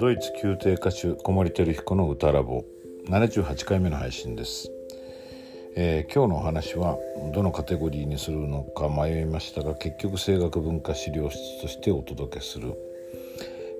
[0.00, 2.64] ドイツ宮廷歌手小森照彦の歌ラボ
[3.10, 4.70] 78回目の配信です、
[5.76, 6.96] えー、今日のお話は
[7.34, 12.72] どのカテゴリーにするのか迷いましたが結局声楽文化資料室としてお届けする、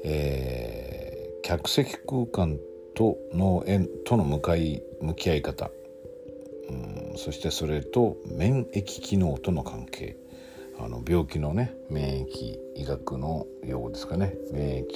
[0.04, 2.58] えー、客席空間
[2.94, 5.70] との縁との向かい向き合い方
[6.68, 10.18] うんそしてそれと免疫機能との関係。
[10.82, 14.86] あの病気のね免疫医学の用語ですかね免疫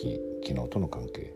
[0.43, 1.35] 機能との関係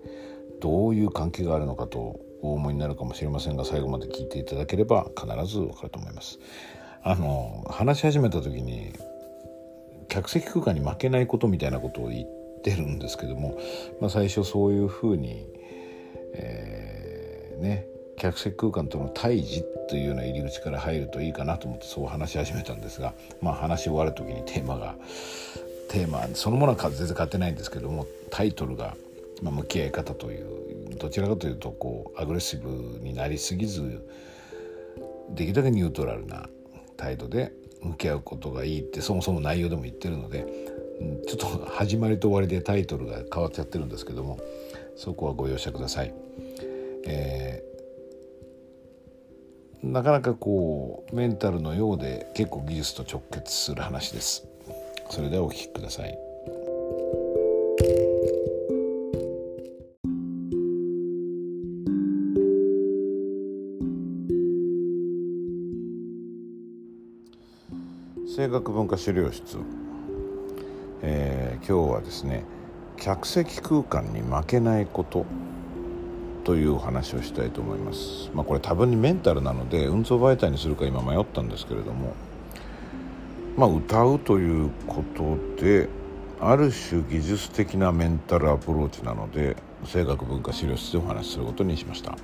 [0.60, 6.38] どういう関係があるのかとお思いになるかもしれませんが最後まで聞いていただければ必ず分かると思います。
[7.02, 8.92] あの話し始めた時に
[10.08, 13.58] 客席空間に負けないことみたいなことを言ってるんですけども、
[14.00, 15.46] まあ、最初そういうふうに、
[16.34, 17.86] えー、ね
[18.16, 24.94] 客席空間との対峙っというような入り口から入るといいかなと思ってそう話し始めたんですがまあ話し終わる時にテーマが
[25.88, 28.96] テーマそのものは全然変わってないんですけどもタイトルが、
[29.42, 32.68] まあ、向き合い方というどちらかというとこうアグレッシブ
[33.02, 34.04] になりすぎず
[35.30, 36.48] できるだけニュートラルな
[36.96, 40.46] 態度で向き合うことがいいってそもそも内容でも言ってるので
[41.26, 44.38] ちょっと始まりと終わりでタイトルが変わっちゃってるんですけども
[44.96, 46.12] そこはご容赦ください。
[47.06, 47.67] えー、
[49.82, 54.46] なかなかこうメンタルのようで結構技術と直結する話です。
[55.10, 56.18] それではお聞きください。
[68.36, 69.58] 声楽文化資料室、
[71.02, 72.44] えー、今日はですね
[72.96, 75.26] 客席空間に負けないこと
[76.48, 78.30] というお話をしたいと思います。
[78.32, 82.14] まあ、これ多分にメンタルなので運送媒体にするか今迷ったんですけれども
[83.58, 85.90] まあ、歌うということで
[86.40, 89.56] ある種技術的なメンタルアプローチなので
[89.92, 92.16] 声楽文化資料室でお話しすることにしました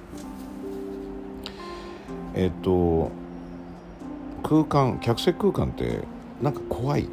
[2.35, 3.11] えっ、と
[4.43, 6.01] 空間客席空間って
[6.41, 7.09] なんか怖い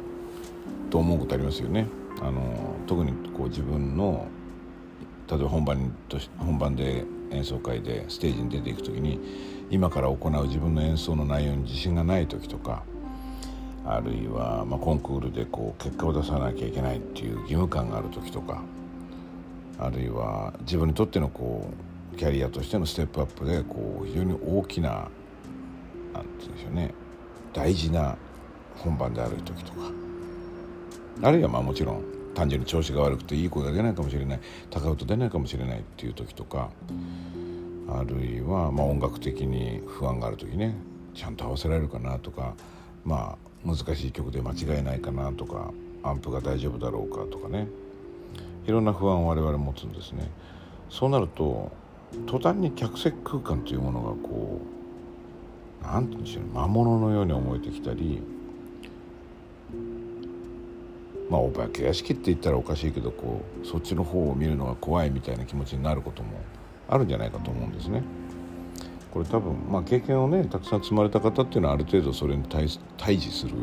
[0.88, 1.88] と思うことありますよね
[2.22, 2.40] あの
[2.86, 4.28] 特にこう自分の
[5.32, 9.18] 例えば本番と本番で演奏会でステージに出ていく時に
[9.70, 12.82] 今から行う自分の演奏の内容に自信がない時とか
[13.86, 18.62] あるいは、まあ、コンクールでこう結果を出さなきゃいけないっていう義務感がある時とか
[19.78, 21.70] あるいは自分にとってのこ
[22.12, 25.08] うキャリアとしてのステップアップでこう非常に大きな
[26.12, 26.94] 何て言うんでしょうね
[27.54, 28.18] 大事な
[28.76, 29.78] 本番である時とか
[31.22, 34.40] あるいはまあもちろん単純に調子が悪くていい声が出ないかもしれない。
[34.70, 36.70] 高い音出ないかもしれないっていう時とか
[37.88, 40.74] あるいはまあ音楽的に不安がある時ね
[41.14, 42.54] ちゃんと合わせられるかなとか
[43.04, 45.70] まあ難しい曲で間違いないかなとか
[46.02, 47.68] アンプが大丈夫だろうかとかね。
[48.66, 50.30] いろんな不安を我々持つんですね。
[50.88, 51.72] そうなると
[52.26, 58.22] 途端に客席空間というものがこう何て言うんでしょうね魔物のように思えてきたり
[61.32, 66.28] まあお化け屋敷って言ったらおかしいけどこうそっちの方を見るのが怖いみたいな気持ちになることも
[66.90, 68.02] あるんじゃないかと思うんですね。
[69.10, 72.66] これ多分、まあ、経験をねたくさん積まれた方っていうのはある程度それに対
[72.98, 73.54] 対峙する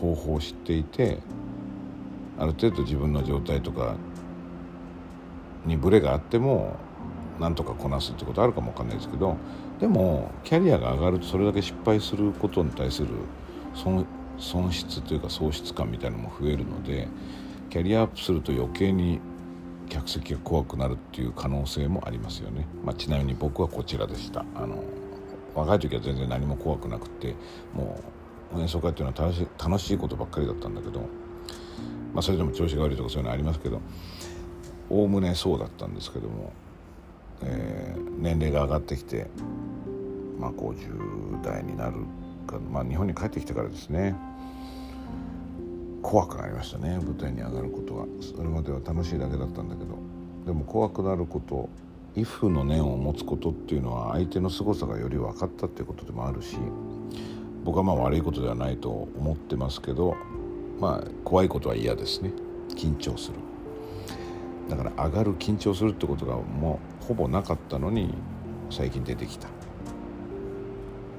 [0.00, 1.18] 方法を知っていて
[2.38, 3.96] ある程度自分の状態とか
[5.66, 6.76] にブレがあっても
[7.40, 9.36] なんとかこなすってことあるかもわかんないですけど
[9.80, 13.08] でもキャリアが上がるとそれだけ失敗することに対する
[13.74, 14.06] 損
[14.44, 17.08] 損失というか喪失感みたいなのも増えるので
[17.70, 19.18] キャリアアップすると余計に
[19.88, 24.44] 客席が怖くなるっていう可能性もありますよね、まあ、ちなみに僕はこちらでした。
[24.54, 24.82] あの
[25.54, 27.34] 若い時は全然何も怖くなくて
[27.72, 28.00] も
[28.54, 31.00] う演奏会っていうのは楽しい楽しいことばっかりだったんだけど、
[32.12, 33.80] まあ、それでも調子が悪いとかそういうのありますけど
[34.90, 36.52] おおむねそうだったんですけども、
[37.42, 39.28] えー、年齢が上がってきて、
[40.38, 41.98] まあ、50代になる
[42.46, 44.14] か、まあ、日本に帰ってきてからですね。
[46.04, 46.98] 怖くなりましたね。
[46.98, 48.06] 舞台に上がることは。
[48.20, 49.96] それまでは楽しいだけだったんだけど。
[50.44, 51.70] でも怖くなること
[52.14, 56.58] 「if」の念を持つことっていうのは相手の凄さがより分かったっていうことでもあるし
[57.64, 60.14] 僕はまあ悪いことではないと思ってますけど
[60.78, 62.32] まあ怖いことは嫌ですね。
[62.76, 63.38] 緊張する。
[64.68, 68.12] だから上がる緊張するってことがもうほぼなかったのに
[68.68, 69.48] 最近出てきた。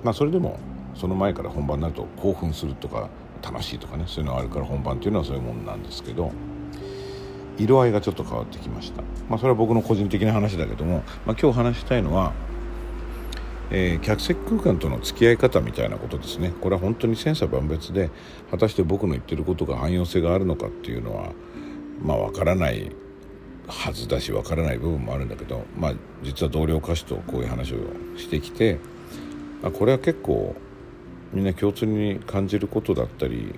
[0.03, 0.59] まあそれでも
[0.93, 3.09] その前から本番になると興奮するとか
[3.41, 6.31] 楽しいとかねそういうのがあるから本番っていうのはそういうもんなんですけど
[7.57, 9.01] 色合いがちょっと変わってきました。
[9.29, 12.33] まあそれは僕の個人的な話だけども、まあ、今日話したいのは、
[13.71, 16.51] えー、客席空間との付き合い方みたいなことですね。
[16.61, 18.09] これは本当に千差万別で
[18.51, 21.31] 果たして僕の言ってることが汎用性があるのかっていうのは
[22.03, 22.91] まあ分からない
[23.67, 25.93] はずだしわからない部分もあるんだけど、まあ、
[26.23, 27.77] 実は同僚歌手とこういう話を
[28.17, 28.79] してきて、
[29.61, 30.55] まあ、これは結構
[31.35, 33.53] みんな共通に感じることだったり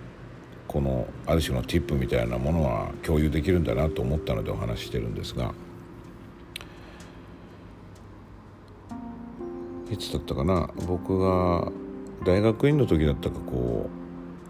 [0.68, 5.54] このある種のティップみたいなものは共有できるんだなと思ったのでお話ししてるんですが
[9.92, 10.70] いつだったかな？
[10.88, 11.72] 僕が
[12.26, 13.90] 大学院の時だったかこ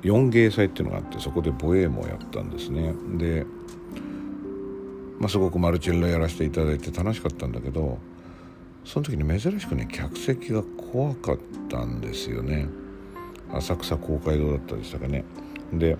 [0.01, 2.94] う4芸祭っていうのがあってそこでボエームをやったんですね。
[3.18, 3.45] で
[5.19, 7.97] まあ、すごくマルチェッラやらせていただいて楽しかったんだけど
[8.85, 11.38] その時に珍しくね客席が怖かっ
[11.69, 12.68] たんですよね。
[13.54, 15.24] 浅草公会堂だったでしたかね
[15.74, 15.98] で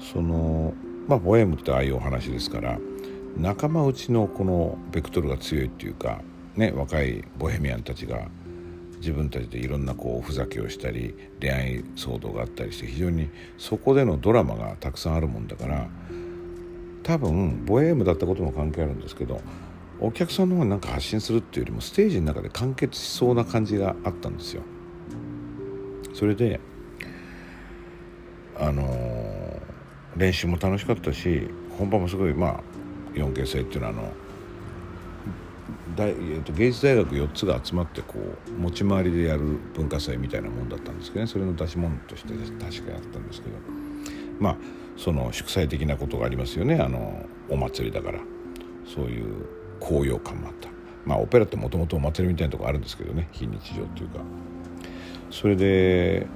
[0.00, 0.74] その
[1.08, 2.78] まあボエムってああいうお話ですから
[3.36, 6.22] 仲間内のこのベクトルが強いっていうか
[6.54, 8.28] ね若いボヘミアンたちが
[8.98, 15.86] 自分たちでいろんなこうふざけをしたり恋愛騒動があったりして非常にそこでのドラマがたくさんあるもんだから
[17.02, 19.40] 多分ボエームだったことも関係あるんですけど
[20.00, 24.62] お客さんの方に何か発信するっていうよりもステージの中で完結しそうな感じがあったんですよ。
[26.16, 26.60] それで
[28.58, 29.60] あのー、
[30.16, 31.46] 練習も楽しかったし
[31.78, 32.60] 本番もすごいまあ
[33.12, 34.12] 4K 制っていうのはあの
[35.94, 38.14] 大、えー、と芸術大学4つが集まってこ
[38.48, 41.30] う持ち回りでやる文化祭みたいなもんだったんですけどね。
[41.30, 43.56] それの出し物として確かやったんですけど。
[44.40, 44.56] まあ
[44.96, 46.76] その祝祭的なことがありますよね。
[46.76, 48.20] あのお祭りだから。
[48.86, 49.44] そういう
[49.80, 50.70] 高揚感もあった。
[51.04, 53.28] まあオペラってもともとお祭りみたいなとこあるんですけどね。
[53.32, 54.20] 非日常っていうか。
[55.30, 56.26] それで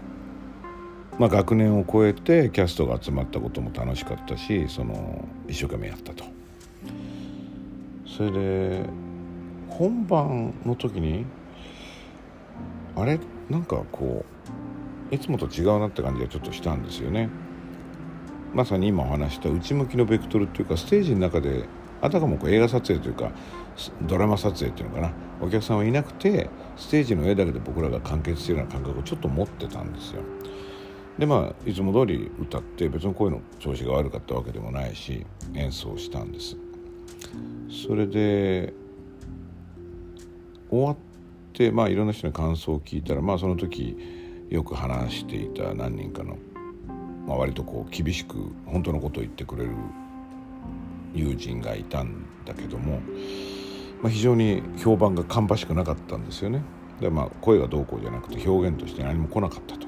[1.18, 6.24] まあ学年を超えてキャストが集まったことも楽しかったしその一生懸命やったと。
[8.06, 8.84] それで
[9.68, 11.24] 本番の時に
[12.96, 14.24] あれなんかこ
[15.10, 17.28] ういつもと違うなって感じがちょっとしたんですよね。
[18.52, 21.64] まさに今お話した内向きのベクトルっていうかステージの中で
[22.00, 23.30] あたかもこう映画撮影というか
[24.02, 30.22] ドラマ撮影っていうのかなお客さんはいなくてステージの絵だけで僕らが完結してるような感覚をちょっと持ってたんですよ。
[31.18, 36.56] でまあいつも通り歌って別に声の調子が悪かったわけでもないし演奏したんです。
[37.86, 38.72] それで
[40.70, 40.96] 終わっ
[41.52, 43.96] てまあいろんな人に感想を聞いたらまあその時
[44.48, 46.38] よく話していた何人かの
[47.26, 49.70] まあ、割とこう厳しく本当のことを言ってくれる
[51.14, 53.00] 友人がいたんだけども、
[54.02, 56.62] まあ、非常に評判が芳しくなかったんですよね。
[57.00, 59.86] でまあ声がどうこうじゃなくて表現として何も来なかったと。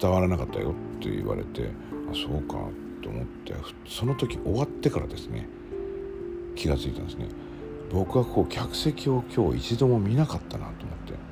[0.00, 1.70] 伝わらなかったよって言われて
[2.10, 2.58] あそうか
[3.02, 3.54] と思って
[3.88, 5.48] その時終わってからですね
[6.54, 7.26] 気が付いたんですね。
[7.90, 11.30] 僕はこう客席を今日一度も見なかったなと思って。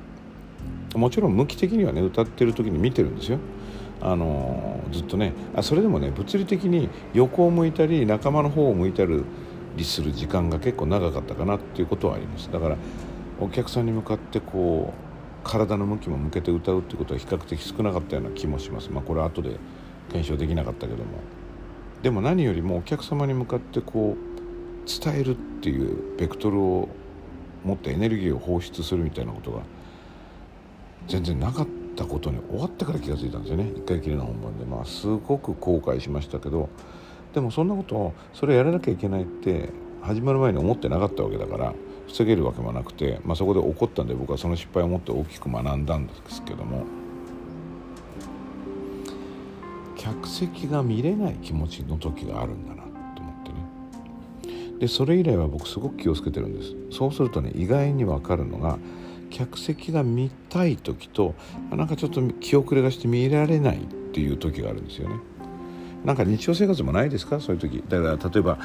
[0.97, 3.39] もちろん向き的にはね歌ってる時に見てるんですよ。
[4.01, 9.25] あのずっとねあそれでもね物理的に横を向いたり仲間の方を向いたり
[9.85, 12.51] する時間が結構長かったかなっていうことはあります。
[12.51, 12.77] だから
[13.41, 15.09] お客さんに向かってこう
[15.49, 18.91] 体の向きも向けて歌うっていうことは比較的少なかったような気もします。
[18.91, 19.57] まあこれは後で
[20.11, 21.05] 検証できなかったけども。
[22.03, 26.89] でも何よりもお客様に向かってこう伝えるっていうベクトルを
[27.65, 29.63] 持ってエネルギーを放出するみたいなことが
[31.09, 31.78] 全然なかった。
[31.99, 33.73] たことに終わってから気が付いたんですよね。
[33.77, 34.65] 一回きりの本番で。
[34.65, 36.69] まあすごく後悔しましたけど
[37.35, 39.71] でもそんなことをそれやらなきゃいけないって
[40.01, 41.75] 始まる前に思ってなかったわけだから
[42.07, 46.85] 防げるわけもなくて、まあ、そこで起こったんで僕はその失敗をもって大きく学んだんですけども。
[49.97, 54.79] 客席が見れない気持ちの時があるんだなと思ってね。
[54.79, 56.75] でそれ以来は僕すごく気をつけてるんです。
[56.91, 58.79] そうするとね意外に分かるのが
[59.31, 61.35] 客席が見たい時と
[61.71, 63.81] なんかちょっと気遅れがして見られないっ
[64.13, 65.17] ていう時があるんですよね。
[66.05, 67.41] なんか日常生活もないですか？
[67.41, 67.83] そういう時。
[67.89, 68.59] だから例えば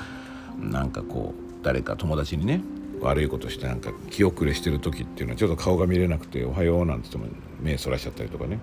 [0.60, 2.62] なんかこう誰か友達にね
[3.02, 8.60] 悪いことしてなんか気遅れしてる時っていうのはちょっと顔が見れなくて「おはよう」なんて言っても目そらしちゃったりとかね、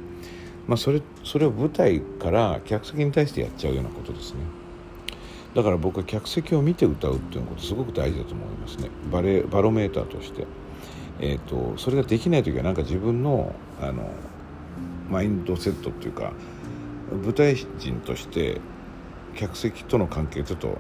[0.67, 4.41] まあ、それそれを舞台から客席に対してやっちゃうようなことですね。
[5.55, 8.89] だから僕は客席を見て歌うっていうことすごく大事だと思いますね。
[9.11, 10.47] バレバロメーターとして。
[11.23, 14.11] えーと、それができない時はなんか自分のあの
[15.11, 16.33] マインドセットっていうか
[17.11, 18.61] 舞台人として
[19.35, 20.79] 客席との関係ちょっと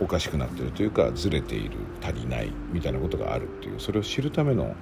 [0.00, 4.74] おかしくなってるというかずれている足りないみたいなことがあるっていうそれを知るための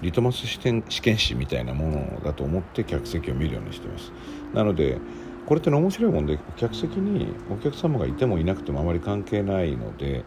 [0.00, 4.12] リトマス試験試験紙みたいなものだと思って客席を見るようにしてます。
[4.54, 4.98] なので
[5.46, 10.24] これって面白いもんで客席にお客様がいてもいなくてもあまり関係ないので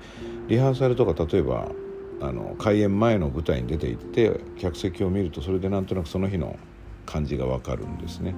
[0.48, 1.70] リハーサルとか例えば
[2.22, 6.58] あの開演前の舞台に出て行って客席を見るとそれでなんとなくその日の
[7.08, 8.36] 感じが分かるんですね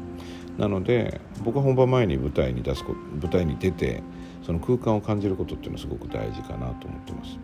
[0.57, 2.83] なので僕は本番前に舞台に出す
[3.21, 4.01] 舞台に出て
[4.45, 7.37] その空間を感じることっていうのはすごく大事かなと思ってます。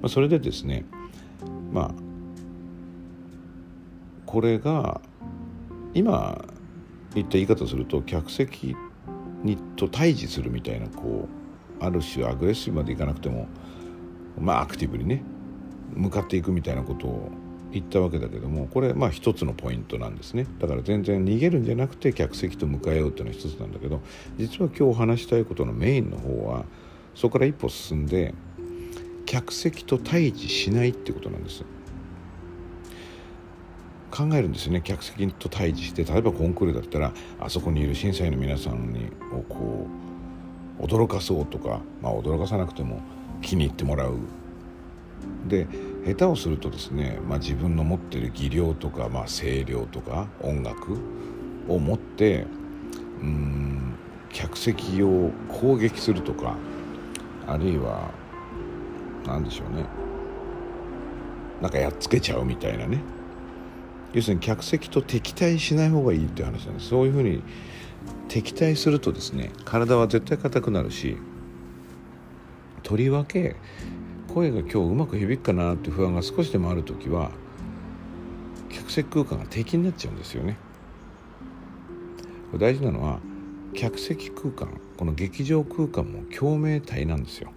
[0.00, 0.84] まあ、それでですね
[1.72, 1.94] まあ
[4.26, 5.00] これが
[5.94, 6.44] 今
[7.14, 8.76] 言った言い方すると客席
[9.42, 11.28] にと対峙するみたいなこ
[11.80, 13.46] うある種アグレッシブまでいかなくても
[14.40, 15.22] まあアクティブにね
[15.94, 17.30] 向かっていくみたいなことを
[17.72, 20.46] 言ったわけだけどもこれまあ一つのポイントなんですね。
[20.58, 24.00] だから全然逃げるんじゃなくて客席と向かえようっていうのは一つなんだけど
[24.38, 26.64] 実は今日話したいことのメインの方は
[27.14, 28.34] そこから一歩進んで
[29.24, 31.64] 客席と対峙しないってことなんです。
[34.10, 34.80] 考えるんですよね。
[34.82, 39.86] 客席と対峙して例えばコンクールだったらあそこにいる審査員の皆さんにをこ
[40.80, 43.00] う驚かそうとか、まあ、驚かさなくても
[43.46, 44.18] 気に入ってもらう。
[45.46, 45.68] で
[46.04, 50.98] 下手をするとですね、まあ、自分の持ってる技量とか、まあ、声量とか音楽
[51.68, 52.46] を持って
[53.20, 53.94] うん
[54.32, 56.56] 客席を攻撃するとか
[57.46, 58.10] あるいは
[59.24, 59.86] 何でしょうね。
[61.62, 63.00] なんかやっつけちゃうみたいなね。
[64.12, 66.88] 要するに客席と敵対しない方がいいっていう話なんです。
[66.88, 67.42] そういうふうに
[68.28, 71.16] 敵対するとですね体は絶対硬くなるし
[72.86, 73.56] とりわけ
[74.32, 77.32] 声が今日うまく響くかなって不安が少しでもある時は
[78.70, 80.56] 客席空間が敵になっちゃうんですよね。
[82.56, 83.18] 大事なのは
[83.74, 87.50] 客席空間この劇場空間も共鳴体なんですよ。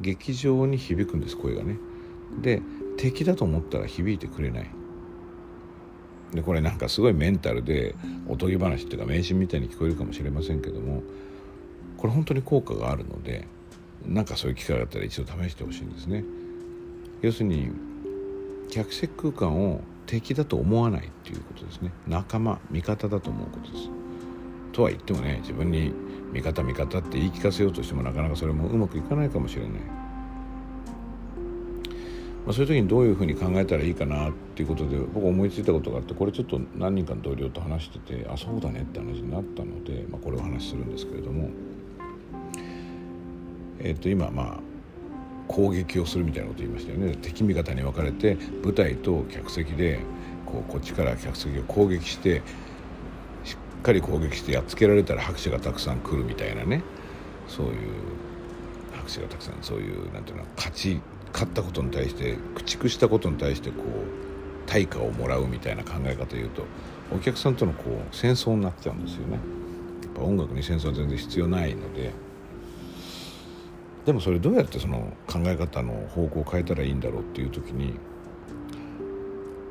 [0.00, 1.78] 劇場に響くんです声がね。
[2.40, 2.62] で
[2.98, 4.70] 敵だと思ったら響いてくれない。
[6.32, 7.96] でこれなんかすごいメンタルで
[8.28, 11.02] おとぎ話っていうか迷信みたいに聞こえるかもしれませんけども
[11.96, 13.48] これ本当に効果があるので
[14.06, 16.24] なんかそういう機会があったら一度試してほしいんですね。
[17.20, 17.70] 要するに
[18.70, 21.92] 客席空間を敵だと思わないっていうことですね。
[22.06, 23.90] 仲間味方だと思うことです。
[24.72, 25.92] とは言ってもね自分に
[26.32, 29.72] 味方味方って言い聞かせようとしてもなかなかそれもうまくいかないかもしれない。
[32.44, 41.50] まあ、そういう時にどういうふうに考えたらいいかなっていうことで僕思いついたことがあってこれちょっと何人かの同僚と話しててあそうだねって話になったので、まあ、これを話するんですけれども、
[43.82, 44.72] えっと今まあ
[45.48, 50.00] 攻撃をするみたいなことを言いましたよね敵味方に分かれて舞台と客席で
[50.46, 52.42] こうこっちから客席を攻撃して
[53.44, 56.82] しっかり攻撃してやっつけられたら拍手がたくさん来るみたいなね
[57.48, 57.74] そういう
[58.94, 61.00] 拍手がたくさんそういうなんていうの勝ち
[61.32, 66.64] 勝ったことに対して駆逐したことに対してこう対価をもらうみたいな考え方でいうと
[67.14, 69.38] お客さんとのこう戦争になっちゃうんですよね。
[70.02, 72.12] やっぱ音楽に戦争は全然必要ないので
[74.04, 77.94] でもそれどうやってその考え方の方向を変えたらいいんだろうっていう時に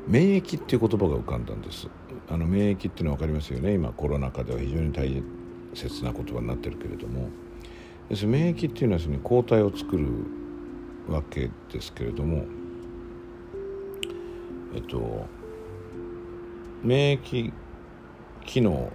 [0.06, 1.88] 免疫っていう言葉が浮かんだんです。
[2.28, 3.74] あの免疫っていうのは分かりますよね。
[3.74, 5.22] 今コロナ禍では非常に大
[5.74, 7.28] 切な言葉になってるけれども。
[8.26, 10.06] 免疫っていうのはその抗体を作る
[11.08, 12.44] わけですけれども
[14.74, 15.26] えっと
[16.82, 17.52] 免疫
[18.44, 18.92] 機能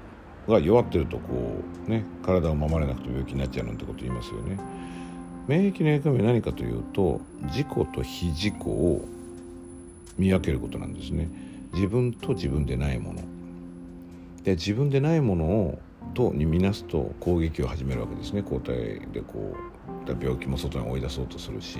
[0.47, 4.57] が弱ってるとこうね体を守れなくて病気になっちゃうなんてこと言いますよね。
[5.47, 9.01] 免疫の役目は何かというと自己と非自己を
[10.17, 11.29] 見分けることなんですね。
[11.73, 13.21] 自分と自分でないもの。
[14.43, 15.79] で自分でないものを
[16.13, 18.43] とに見なすと攻撃を始めるわけですね。
[18.43, 19.77] 抗体でこう
[20.21, 21.79] 病気も外に追い出そうとするし、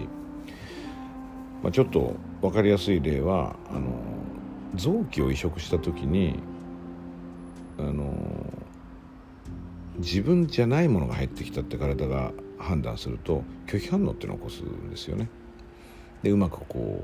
[1.64, 3.90] まあ、ちょっと分かりやすい例はあの
[4.76, 6.40] 臓器を移植した時に
[7.78, 8.14] あの
[9.98, 15.30] 自分じゃないものが入ってきたって体が判断すると拒否反応っていうのを起こすんですよね。
[16.24, 17.04] でうまくこ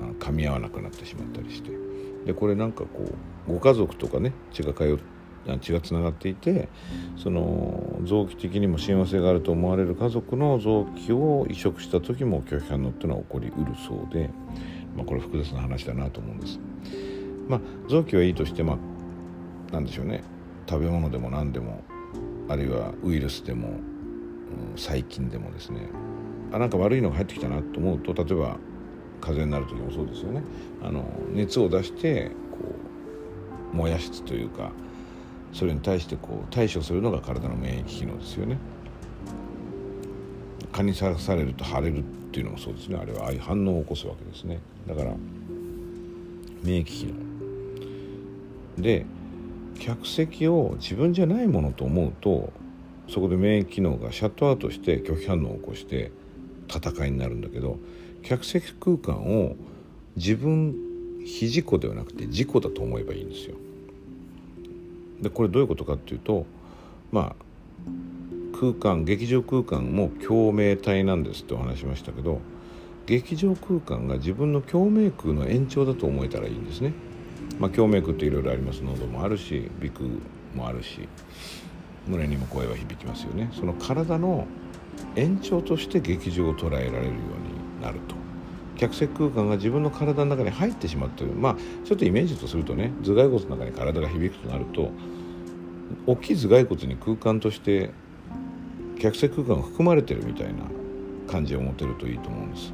[0.00, 1.70] う噛み合わなくなってしまったりして
[2.26, 3.14] でこれなんかこ
[3.48, 5.16] うご家族とかね血が通って
[5.60, 6.68] 血がつながっていて
[7.16, 14.28] その臓器的にも親和性があると思われる家族の臓器を移植した時も拒否反応っていうのは起こりうるそうで、
[14.96, 16.58] まあ、これ複雑な話だなと思うんです。
[17.48, 18.78] まあ、臓器はいいとして、まあ、
[19.70, 20.24] 何でしょうね
[20.68, 21.84] 食べ物でも何でも
[22.48, 23.78] あるいはウイルスでも、
[24.72, 25.88] うん、細菌でもですね
[26.52, 28.56] あなんか悪いのが入ってきたなと思うと例えば
[29.20, 30.42] 風邪になる時もそうですよね。
[30.82, 32.58] あの熱を出してこ
[33.72, 34.70] う燃やすというか
[35.52, 38.58] それに対してこう対処するのが体の免疫機能ですよね。
[40.72, 42.98] 蚊に刺されると腫れるっていうのもそうですね。
[43.00, 44.60] あれはああいう反応を起こすわけですね。
[44.86, 45.14] だから
[46.62, 48.82] 免疫機能。
[48.82, 49.06] で
[49.78, 52.52] 客席を自分じゃないものと思うと
[53.08, 56.10] そこで免疫機能がシャットアウトして拒否反応を起こして
[56.68, 57.78] 戦いになるんだけど
[58.22, 59.56] 客席空間を
[60.16, 60.74] 自分
[61.24, 63.56] 非自己ではなくて自己だと思えばいいんですよ。
[65.20, 66.46] でこれどういうことかっていうと
[67.10, 67.46] まあ
[68.58, 72.40] 空間劇場空間も共鳴体なんですってお話しましたけど
[73.06, 76.92] 劇場空間が自分の共鳴空の延長だと思えたらいいんですね。
[77.58, 80.04] まあ、共鳴空っていろいろあります喉もあるし鼻腔
[80.54, 81.08] もあるし
[82.06, 83.50] 胸にも声は響きますよね。
[83.52, 84.46] その体の
[85.14, 88.14] 延長として劇場を捉えられるようになると。
[88.76, 91.32] 客席空間が自分の体の中に入ってしまってる。
[91.32, 94.90] まあちょっとイメージとするとね頭蓋骨の中に体が響くとなると
[96.06, 97.90] 大きい頭蓋骨に空間として
[98.98, 100.64] 客席空間が含まれてるみたいな
[101.30, 102.72] 感じを持てるといいと思うんです。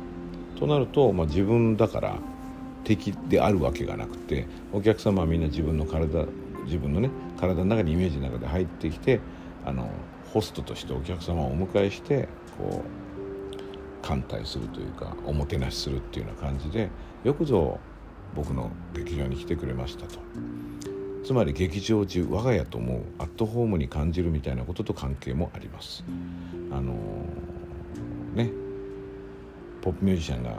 [0.59, 2.19] となると、まあ、自分だから
[2.85, 6.25] 敵であるわけがなくてお客様はみんな自分の体
[6.65, 7.11] 自分のね
[7.43, 9.21] 体の中にイメージの中で入ってきて
[9.65, 9.91] あの
[10.33, 16.89] ホストとしてお客様をお迎えしてこう歓待するというかおもてなしするっていうような感じで
[17.25, 17.81] よくぞ
[18.35, 20.21] 僕の劇場に来てくれましたと。
[21.25, 26.05] つまり劇場中我が家と思うアットホームに感じるみたいなことと関係もあります。
[26.73, 28.51] あのー、ね
[29.83, 30.59] ポップミュージシャンが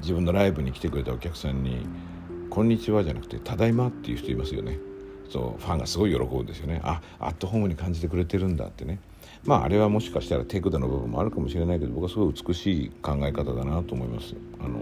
[0.00, 1.86] 自分のライブに来てくれたお客さんに
[2.48, 4.78] 「こんにちは」じゃなくて「ただいま」っていう人いますよね。
[5.30, 6.80] そうファンがすごい喜ぶんですよね。
[6.82, 8.98] あアットホームに感じてくれてるんだってね。
[9.44, 14.34] まああれはもしかしたら手札の部分もあるかもしれないけど僕はすごい美しい考え方だなと思います。
[14.60, 14.78] あの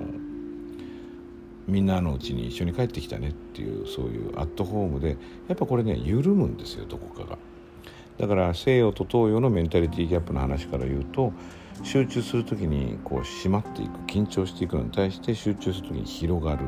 [1.66, 5.16] みんなのうちに一緒に帰ってきたねっていうそういうアットホームで
[5.48, 7.38] やっぱこれね緩むんですよどこかが。
[8.18, 11.32] だから西洋と東洋のメンタリティーギャップの話から言うと
[11.82, 16.66] 集中する時にこう締まっていく緊張していくのに対して集中する時に広がる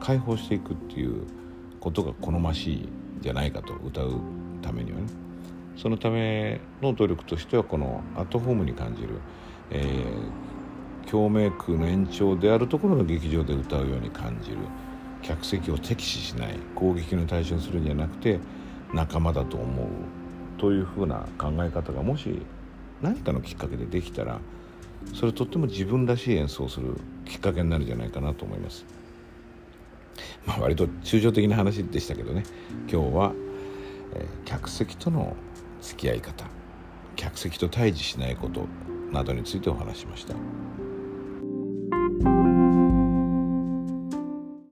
[0.00, 1.22] 解放していくっていう
[1.80, 2.88] ことが好ましい
[3.20, 4.20] じゃないかと歌う
[4.62, 5.06] ためにはね。
[5.76, 9.20] そのための努力としてはこのアットホームに感じる、
[9.70, 14.58] えー、共鳴空の延長であるところの劇場で歌うように感じる。
[15.22, 16.58] 客席を敵視しない。
[16.74, 18.38] 攻撃の対象にするんじゃなくて
[18.92, 19.86] 仲間だと思う。
[20.58, 22.42] というふうな考え方がもし
[23.00, 24.40] 何かのきっかけでできたら
[25.14, 28.84] それとっても自分らしい演奏をするきっかけになるんじゃないかなと思います。
[30.46, 32.42] まあ、割と抽象的な話でしたけどね
[32.90, 33.32] 今日は、
[34.14, 35.36] えー、客席との
[35.80, 36.46] 付き合い方
[37.16, 38.66] 客席と対峙しないこと
[39.12, 40.34] などについてお話しました。